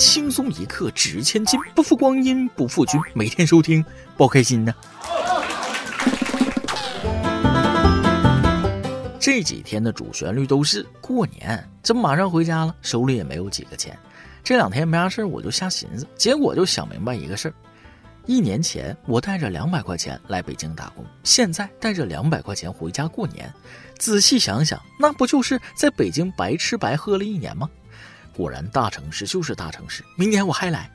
[0.00, 2.98] 轻松一刻值千金，不负光阴不负君。
[3.12, 3.84] 每天收听，
[4.16, 4.74] 包开心呢。
[9.20, 13.94] 这几天的主旋律都是过年，这马上回家了，手里也没有几个钱。
[14.42, 17.54] 这两天没啥事我就瞎寻思，结果就想明白一个事儿：
[18.24, 23.52] 一年前我带着两百块钱来北京打工，现在带着两百块钱回家过年。
[23.98, 27.68] 仔细想想，那不就是在北京白吃白喝了一年吗？
[28.36, 30.04] 果然，大城市就是大城市。
[30.16, 30.90] 明年我还来。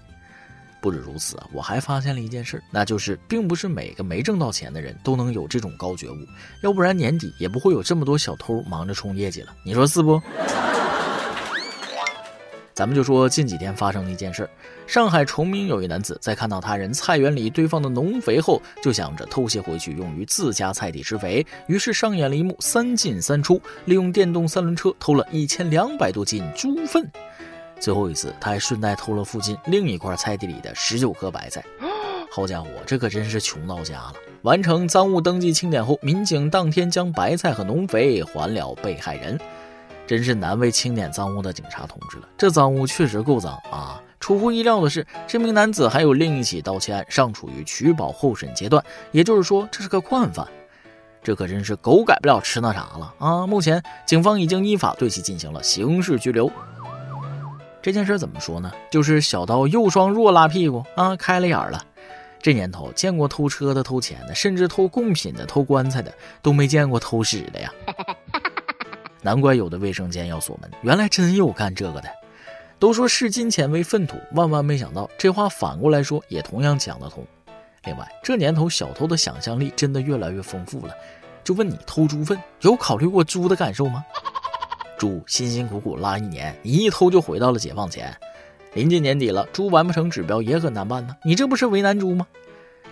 [0.81, 6.17] 不止如此啊，我还发现了一件事，那就是并不是每个没挣到钱的人都能有这种高觉悟，
[6.61, 9.55] 要不然年底也不会有这么多小偷忙着冲业绩了。
[9.63, 10.21] 你说是不？
[12.75, 14.49] 咱们就说近几天发生的一件事
[14.85, 27.09] 上海崇明有一男子在看到他人菜园里堆放的农肥后，就想着偷些回去用于自家菜地施肥，于是上演了一幕三进三出，利用电动三轮车偷了一千两百多斤猪粪。
[27.79, 31.63] 最后一次，他还顺带偷了附近另一块菜地里的十九颗白菜。
[32.29, 34.13] 好家伙，这可真是穷到家了！
[34.41, 39.39] 完成赃物登记清点后，民警当天将白菜和农肥还了被害人。
[40.07, 44.01] 真是难为清点赃物的警察同志了，这赃物确实够脏啊！
[44.19, 50.47] 出乎意料的是，这名男子还有另一起盗窃案尚处于取保候审阶段，也就是说，这是个惯犯。
[51.23, 53.47] 这可真是狗改不了吃那啥了啊！
[53.47, 56.51] 目前，警方已经依法对其进行了刑事拘留。
[57.81, 58.71] 这件事怎么说呢？
[58.91, 61.83] 就是小刀又双弱拉屁股啊，开了眼了。
[62.39, 67.71] 这年头，见过偷车的、偷钱的，甚至偷贡品的、偷棺材的，都没见过偷屎的呀！
[69.25, 72.07] 难怪有的卫生间要锁门，原来真有干这个的。
[72.77, 77.25] 都说视金钱为粪土，万万没想到这话反过来说也同样讲得通。
[77.85, 80.93] 另外，这年头小偷的想象力真的越来越丰富了。
[81.43, 84.05] 就问你偷猪粪，有考虑过猪的感受吗？
[84.95, 88.15] 猪辛辛苦苦拉一年，你一偷就回到了解放前。
[88.75, 91.15] 临近年底了，猪完不成指标也很难办呢。
[91.23, 92.27] 你这不是为难猪吗？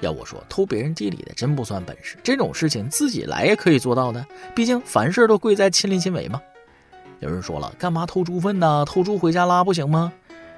[0.03, 4.25] 要我说，偷别人地里的真不算本事，这种事情自己来也可以做到的。
[4.53, 6.41] 毕竟凡事都贵在亲力亲为嘛。
[7.19, 8.83] 有人说了，干嘛偷猪粪呢？
[8.85, 10.11] 偷猪回家拉不行吗？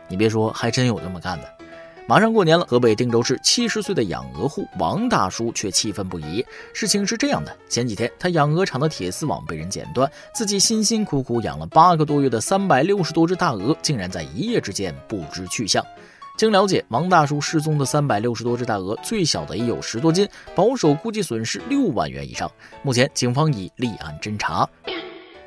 [0.07, 1.49] 你别说，还真有这么干的。
[2.07, 6.45] 马上过年了，河北定州市七十岁的养鹅户王大叔却气愤不已。
[6.71, 15.83] 事情是这样的，前几天他养鹅场的铁丝网被人剪断，自己辛辛苦苦养了八个多月的三百六十多只大鹅，竟然在一夜之间不知去向。
[16.37, 22.51] 经了解，王大叔失踪的三百六十多只大鹅，最小的也有十多斤，保守估计损失六万元以上。
[22.83, 24.67] 目前，警方已立案侦查。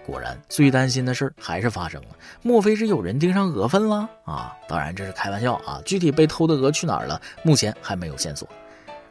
[0.06, 2.08] 果然，最担心的事儿还是发生了，
[2.40, 4.56] 莫非是有人盯上鹅粪了啊？
[4.66, 5.82] 当然，这是开玩笑啊！
[5.84, 8.48] 具体被偷的鹅去哪儿了，目前还没有线索。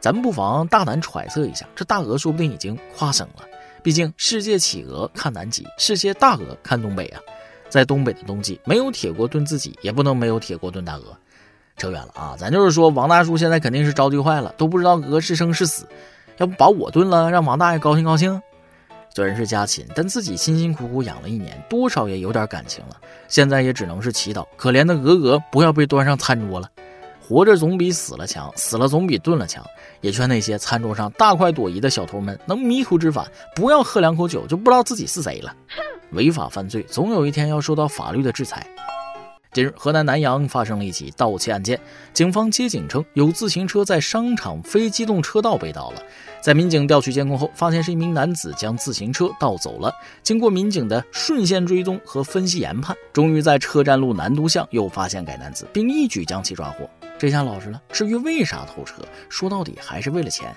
[0.00, 3.44] 咱们不妨大胆揣测一下，这大鹅说不定已经跨省了。
[3.84, 7.20] 毕竟，世界企鹅看南极，世界大鹅看东北啊。
[7.68, 11.16] 在东北的冬季，没有铁锅炖自己，也不能没有铁锅炖大鹅。
[11.78, 15.86] 扯远了啊，咱就是说，王大叔现在肯定是着急坏了，都不知道鹅是生是死。
[16.36, 18.40] 要不把我炖了，让王大爷高兴高兴。
[19.14, 22.96] 虽然是家禽，但自己辛辛苦苦养了一年，多少也有点感情了。
[23.26, 26.70] 现在也只能是祈祷，可怜的鹅鹅不要被端上餐桌了。
[27.20, 29.64] 活着总比死了强，死了总比炖了强。
[30.00, 35.52] 也劝那些餐桌上大快朵颐的小偷们，能迷途知返，不要喝两口酒就不知道自己是谁了。
[36.12, 38.64] 违法犯罪，总有一天要受到法律的制裁。
[39.50, 41.80] 近日，河南南阳发生了一起盗窃案件。
[42.12, 46.02] 警方接警称，有自行车在商场非机动车道被盗了。
[46.42, 49.90] 在民警调取监控后，发现是一名男子将自行车盗走了。
[50.22, 56.88] 经过民警的顺线追踪和分析研判，终于在车站路南都巷又发现该男子，并一举将其抓获。
[57.18, 57.82] 这下老实了。
[57.90, 60.54] 至于为啥偷车，说到底还是为了钱。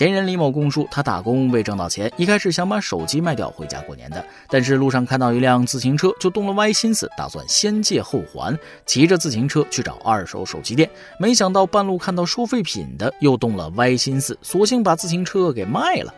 [0.00, 10.88] 嫌疑人李某供述，他打工为挣到钱，一开始想把手机卖掉回家过年的，但是路上看到一辆自行车，就动了歪心思，打算先借后还，骑着自行车去找二手手机店。
[11.18, 16.14] 没想到半路看到收废品的，又动了歪心思，索性把自行车给卖了。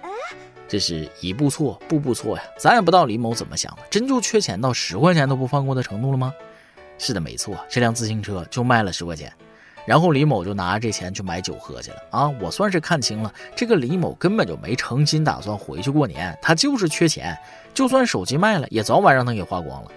[0.68, 2.42] 这是一步错，步步错呀！
[2.56, 6.32] 咱也不知道李某怎么想的，真就缺钱到十块钱都不放过的程度了吗？
[6.98, 9.32] 是的，没错，这辆自行车就卖了十块钱。
[9.84, 12.28] 然后李某就拿着这钱去买酒喝去了啊！
[12.40, 17.36] 我算是看清了，这个李某根本就没诚心打算回去过年，他就是缺钱。
[17.74, 19.90] 就算手机卖了，也早晚让他给花光了。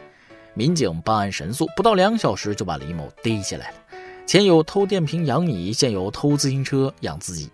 [0.53, 3.75] 民警办案神速，不到两小时就把李某逮起来了。
[4.25, 7.51] 前有偷电瓶养你，现有偷自行车养自己。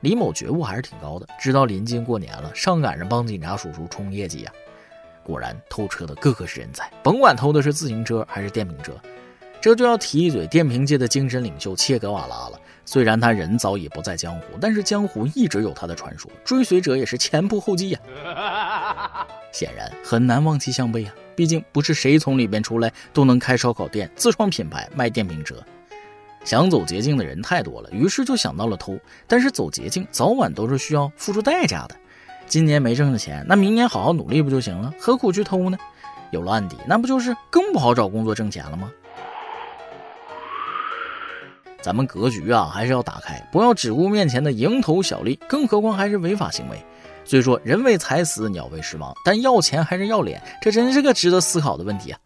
[0.00, 4.52] 李某觉悟还是挺高的，知道临近过年了，上赶着帮警察叔叔冲业绩呀。
[5.22, 8.92] 果然，偷车的个个是人才，甭管偷的是自行车还是电瓶车。
[9.64, 12.60] 这就要提一嘴电瓶界的精神领袖切格瓦拉了。
[12.84, 17.98] 虽然他人早已不在江湖，但是江湖一直有他的传说，追随者也是前仆后继呀。
[19.52, 21.14] 显然很难望其项背啊。
[21.34, 25.56] 毕竟不是谁从里边出来都能开烧烤店、自创品牌、卖电瓶车。
[26.44, 28.98] 想走捷径的人太多了，于是就想到了偷。
[29.26, 31.96] 但是走捷径早晚都是需要付出代价的。
[32.46, 34.92] 今年没挣着钱，那明年好好努力不就行了？
[35.00, 35.78] 何苦去偷呢？
[36.32, 38.92] 有了案底，那不就是更不好找工作挣钱了吗？
[41.84, 46.82] 咱们格局啊，还是要打开，不要只顾面前的蝇头小利，更何况还是违法行为。
[47.26, 52.18] 虽说人为财死，鸟为食亡，但要钱还是要脸，这真是个值得思考的问题啊！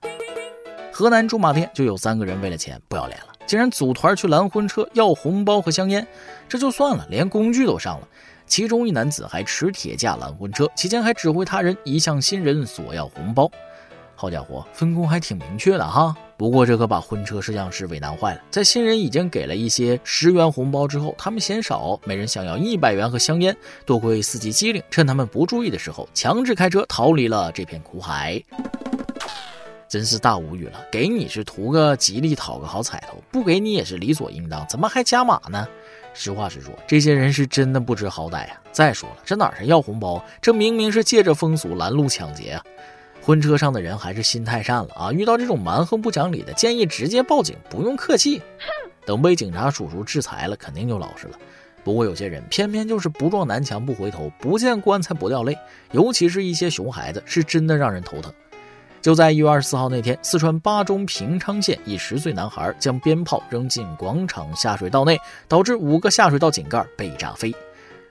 [0.93, 6.07] 河南驻马店就有三个人为了钱不要脸了，竟然组团去拦婚车要红包和香烟，
[6.49, 8.07] 这就算了，连工具都上了。
[8.47, 13.51] 其中一男子还持铁架拦婚车，期间还指挥他人一向新人索要红包。
[14.21, 16.13] 好家伙，分工还挺明确的哈。
[16.37, 23.57] 不过这可把婚车摄像师为难坏了，在新人已经给了一些十元红包之后，他们嫌少，每人想要一百元和香烟。
[23.87, 28.43] 多亏司机机灵，趁他们不注意的时候，强制开车逃离了这片苦海。
[29.89, 35.65] 真是大无语了，给你是图个吉利，讨个好彩头，不给你也是理所应当，怎么还加码呢？
[36.13, 38.61] 实话实说，这些人是真的不知好歹啊！
[38.73, 42.65] 再说了，这哪是要红包，这明明是借着风俗拦路抢劫啊！
[43.29, 45.13] 婚车上的人还是心太善了啊！
[45.13, 48.41] 遇到这种蛮横不讲理的，建议直接报警，不用客气。
[49.05, 51.37] 等被警察叔叔制裁了，肯定就老实了。
[51.85, 55.55] 不过有些人偏偏就是不撞南墙不回头，不见棺材不掉泪，
[55.91, 58.33] 尤其是一些熊孩子，是真的让人头疼。
[59.03, 67.55] 就在一月二十四号那天，四川巴中平昌县一十岁男孩将鞭炮扔进广场下水道内，导致五个下水道井盖被炸飞。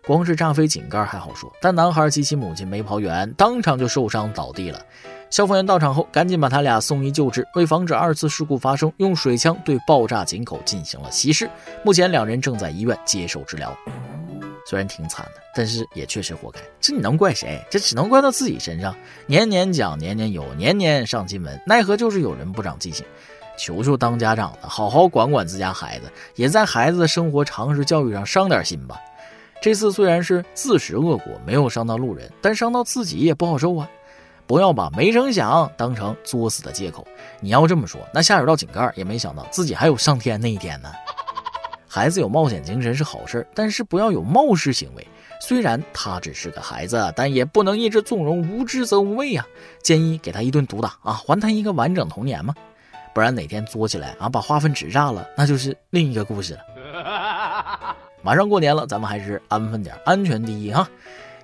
[0.08, 4.82] 光是炸飞井盖还好说，但男孩及其母亲没跑远，当场就受伤倒地了。
[5.30, 7.46] 消防员到场后，赶紧把他俩送医救治。
[7.56, 11.50] 为防止二次事故发生，用水枪对爆炸井口进行了稀释。
[11.84, 13.78] 目前两人正在医院接受治疗。
[14.66, 16.62] 虽然挺惨的，但是也确实活该。
[16.80, 17.62] 这你能怪谁？
[17.70, 18.96] 这只能怪到自己身上。
[19.26, 23.06] 年年讲，年年有，年年上新闻，奈何就是有人不长记性。
[23.58, 28.98] 求求当家长的，好好管管自家孩子，也在孩子的生活常识教育上上点心吧。
[29.62, 33.90] 这次虽然是自食恶果，没有伤到路人，但伤到自己也不好受啊！
[34.46, 37.06] 不要把没声响当成作死的借口。
[37.42, 40.90] 你要这么说，那下水道井盖也没想到自己还有上天那一天呢。
[41.86, 45.06] 孩子有冒险精神是好事，但是不要有冒失行为。
[45.42, 49.46] 虽然他只是个孩子，但也不能一直纵容，无知则无畏呀。
[49.84, 52.54] 建议给他一顿毒打啊，还他一个完整童年嘛。
[53.14, 57.96] 不然哪天作起来啊，把化粪池炸了，那就是另一个故事了。
[58.28, 60.86] 马上过年了，咱们还是安分点，安全第一哈。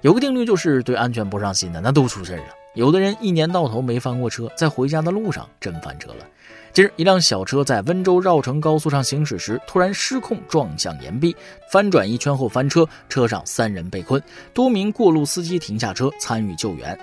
[0.02, 2.44] 有个定律就是，对安全不上心的，那都出事了。
[2.76, 6.26] 有的人一年到头没翻过车，在回家的路上真翻车了。
[6.74, 11.34] 近日，一辆小车在温州绕城高速上行驶时，突然失控撞向岩壁，
[11.72, 14.22] 翻转一圈后翻车，车上三人被困，
[14.54, 17.00] 多名过路司机停下车参与救援。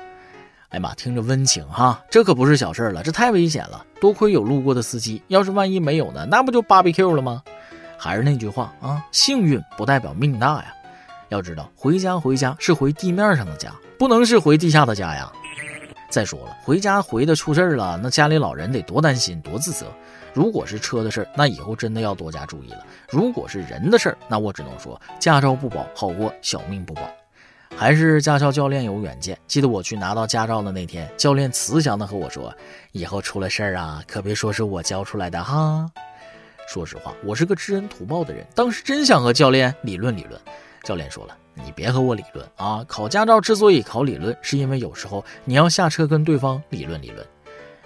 [0.68, 3.82] 哎妈，听着温情哈，这可不是小事了，这太危险了。
[3.98, 7.42] 多亏有路过的司机，要是万一没有呢，那不就芭比 Q 了吗？
[8.02, 10.72] 还是那句话啊，幸运不代表命大呀。
[11.28, 15.30] 要知道，回家回家是回地面上的家，不能是回地下的家呀。
[16.08, 19.86] 再说了，回家回的出事儿了，那家里老人得多担心多自责。
[20.32, 22.78] 如果是车的事儿，那以后真的要多加注意了。
[23.10, 27.02] 如果是人的事儿，那我只能说驾照不保好过小命不保。
[27.76, 29.38] 还是驾校教练有远见。
[29.46, 32.52] 记得我去拿到驾照的那天，教练慈祥的和我说
[32.90, 35.88] ：“以后出了事儿啊，可别说是我教出来的哈。”
[36.72, 40.40] 说实话，我是个知恩图报的人，当时真想和教练理论理论。
[40.84, 42.84] 教练说了：“你别和我理论啊！
[42.86, 47.26] 考驾照之所以考理论，是因为有时候你要下车跟对方理论理论。”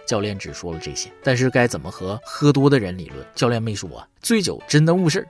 [0.04, 4.06] 教练只说了这些，但是该怎么和喝多的人理论，教练没说。
[4.20, 5.26] 醉酒真的误事。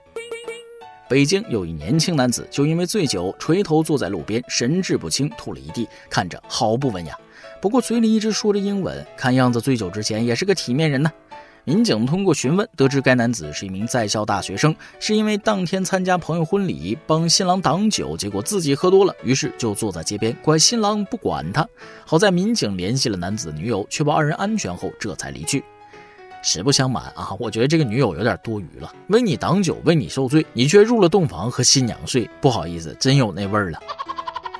[1.07, 7.17] 北京有一年轻男子就因为醉酒垂头坐在路边，神志不清，吐了一地，看着毫不文雅。
[7.61, 11.09] 不过嘴里一直说着英文，看样子醉酒之前也是个体面人呢。
[11.67, 21.67] 民警通过询问得知，该男子是一名在校大学生，是因为当天参加朋友婚礼，帮新郎挡酒，结果自己喝多了，于是就坐在街边，怪新郎不管他。
[22.05, 25.63] 好在民警联系了男子女友，确保二人安全后，这才离去。
[26.43, 33.79] 实不相瞒啊，我觉得这个女友有点多余了，为你挡酒，为你受罪，你却入了洞房和新娘睡，不好意思，真有那味儿了。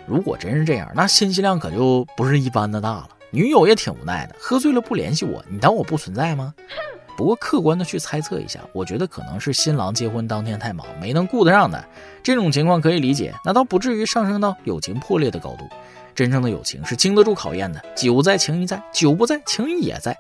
[0.07, 3.09] 如果真是这样，那信息量可就不是一般的大了。
[3.32, 6.53] 女友也挺无奈的，喝醉了不联系我，你当我不存在吗？
[7.17, 11.84] 不过客观的去猜测一下，我觉得可能是新郎结婚当天太忙，没能顾得上的。
[12.22, 15.67] 这种情况可以理解，那倒不至于上升到友情破裂的高度。
[16.13, 20.17] 真正的友情是经得住考验的，酒在情谊在，酒不在情谊也在。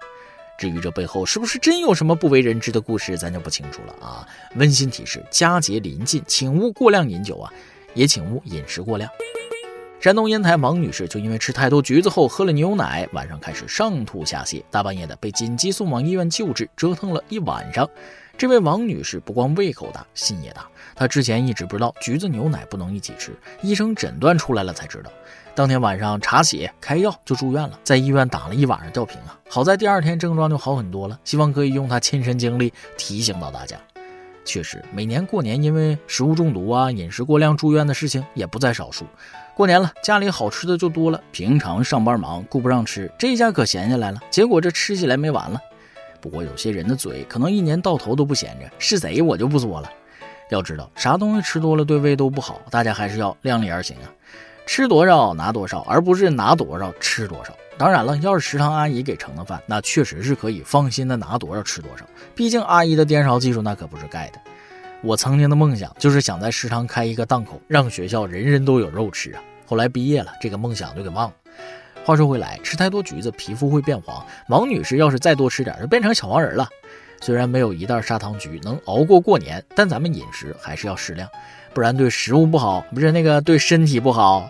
[0.57, 4.25] 至于这背后是不是真有什么不为人知的故事，咱就不清楚了啊。
[4.55, 7.51] 温馨提示：佳节临近，请勿过量饮酒啊，
[7.93, 9.09] 也请勿饮食过量。
[10.05, 17.89] 山东烟台王女士就因为吃太多橘子后喝了牛奶，晚上开始上吐下泻，大半夜的被紧急送往医院救治，折腾了一晚上。
[18.37, 20.67] 这位王女士不光胃口大，心也大。
[20.93, 25.11] 她之前一直不知道橘子牛奶不能一起吃，医生诊断出来了才知道。
[25.55, 29.35] 当天晚上查血开药就住院了，在医院打了一晚上吊瓶啊。
[29.49, 31.19] 好在第二天症状就好很多了。
[31.23, 33.75] 希望可以用她亲身经历提醒到大家。
[34.45, 39.05] 确实，每年过年因为食物中毒啊、饮食过量住院的事情也不在少数。
[39.55, 41.21] 过年了，家里好吃的就多了。
[41.31, 44.19] 平常上班忙，顾不上吃，这下可闲下来了。
[44.29, 45.59] 结果这吃起来没完了。
[46.21, 49.89] 不过有些人的嘴可能一年到头都不闲着，是谁我就不说了。
[50.49, 54.07] 要知道，啥东西吃多了对胃都不好，大家还是要量力而行啊。
[54.67, 57.55] 吃多少拿多少，而不是拿多少吃多少。
[57.77, 62.05] 当然了，要是食堂阿姨给盛的饭，那确实是可以放心的拿多少吃多少。
[62.33, 64.39] 毕竟阿姨的颠勺技术那可不是盖的。
[65.01, 69.41] 我曾经的梦想就是想在食堂开一个档口，让学校人人都有肉吃啊。
[69.65, 71.33] 后来毕业了，这个梦想就给忘了。
[72.05, 74.25] 话说回来，吃太多橘子皮肤会变黄。
[74.47, 76.69] 王女士要是再多吃点，就变成小黄人了。
[77.25, 81.27] 虽然没有一袋砂糖橘能熬过过年，但咱们饮食还是要适量，
[81.73, 84.47] 不然对食物不好，不是那个对身体不好。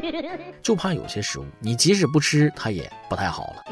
[0.64, 3.64] 就怕有些食物，你即使不吃，它也不太好了。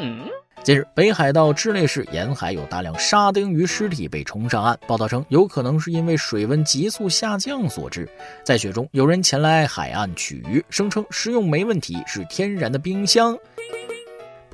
[0.62, 8.06] 近日，北海道稚内市沿海有大量沙丁鱼尸体被冲上岸，报道称有可能是因为水温急速下降所致。
[8.44, 13.34] 在雪中，有人前来海岸取鱼，声称食用没问题，是天然的冰箱。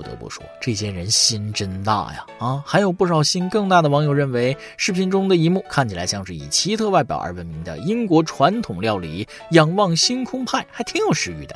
[0.02, 2.26] 不得不说，这些人心真大呀！
[2.40, 11.54] 啊，还有不少心更大的网友认为，视频中的一幕看起来像是以奇特外表而闻名的英国传统料理——仰望星空派，还挺有食欲的。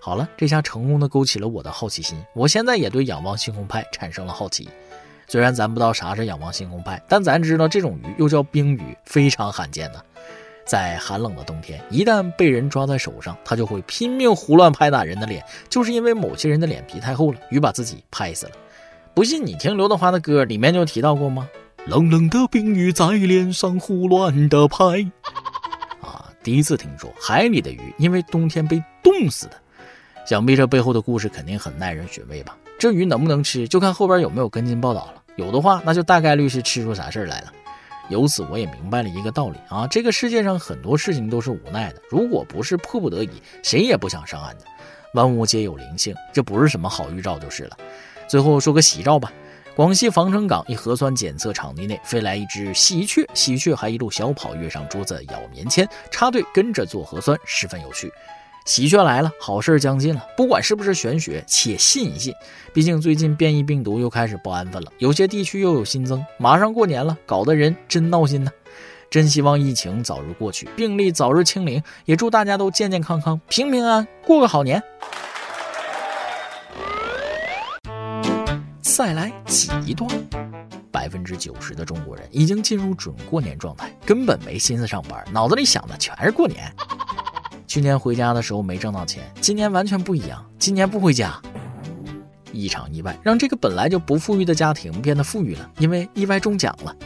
[0.00, 4.68] 好了，这下成功的勾起了我的好奇心，我现在也对仰望星空派产生了好奇。
[5.28, 10.04] 虽然咱不知道啥是仰望星空派，但咱知道这种鱼又叫冰鱼，非常罕见的。
[10.68, 18.52] 在寒冷的冬天，一旦被人抓在手上，它就会拼命胡乱拍打人的脸，就是因为某些人的脸皮太厚了，鱼把自己拍死了。
[19.14, 21.48] 不信你听刘德华的歌，里面就提到过吗？
[21.86, 24.84] 冷冷的冰雨在脸上胡乱的拍。
[26.02, 29.52] 啊，第一次听说海里的鱼因为冬天被冻死的，
[30.26, 32.54] 想必这背后的故事肯定很耐人寻味吧？
[32.78, 35.14] 这鱼能不能吃，就看后边有没有跟进报道了。
[35.36, 37.52] 有的话，那就大概率是吃出啥事儿来了。
[38.08, 43.30] 由此我也明白了一个道理啊，这个世界上很多事情都是无奈的，如果不是迫不得已，
[43.62, 44.64] 谁也不想上岸的。
[45.14, 47.76] 万物皆有灵性，这不是什么好预兆就是了。
[48.26, 49.32] 最后说个喜兆吧，
[49.74, 58.12] 广西防城港一核酸检测场地内飞来一只喜鹊，喜鹊还一路小跑跃上桌子咬棉签，插队跟着做核酸，十分有趣。
[58.68, 60.22] 喜鹊来了，好事将近了。
[60.36, 62.34] 不管是不是玄学，且信一信。
[62.74, 66.22] 毕竟最近变异病毒又开始不安分了，有些地区又有新增。
[66.36, 68.50] 马上过年了，搞得人真闹心呐！
[69.08, 74.82] 真希望疫情早日过去，病例早日清零，也祝大家都健健康康、平平安安，过个好年。
[78.82, 80.06] 再来几段。
[80.90, 86.70] 百分之九十的中国人已经进入准过年状态，根本没心思上班，脑子里想的全是过年。
[87.68, 90.42] 去年回家的时候没挣到钱，今年完全不一样。
[90.58, 91.38] 今年不回家，
[92.50, 96.96] 一场意外让这个本来就不富裕的家庭变得富裕了，因为意外中奖了。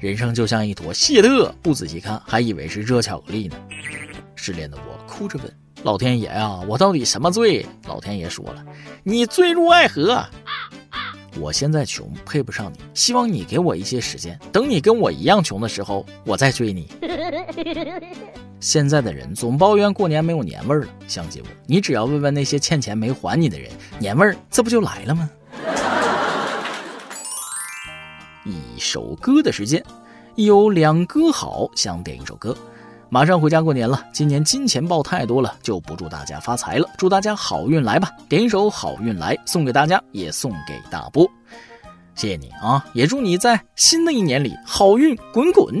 [0.00, 3.56] 人生就像一坨谢特，不仔细看还以为是热巧克力呢。
[4.34, 7.64] 失恋的我哭着问老天爷呀，我到底什么罪？
[7.86, 8.64] 老天爷说了，
[9.04, 10.26] 你坠入爱河。
[11.38, 16.88] 我现在穷，配不上你，希望你给我一些时间，等你跟我一样穷的时候，我再追你。
[18.58, 25.30] 现在的人总抱怨过年没有年味儿了，相信我，你只要问问那些欠钱没还你的人，年味儿这不就来了吗？
[28.44, 29.84] 一首歌的时间，
[30.36, 32.56] 有两歌好，想点一首歌。
[33.08, 38.10] 马上回家过年了，今年金钱豹太多了，就不祝大家发财了，祝大家好运来吧！
[38.28, 41.24] 点一首《好运来》送给大家，也送给大波，
[42.16, 42.84] 谢谢你啊！
[42.94, 45.80] 也祝你在新的一年里好运滚滚。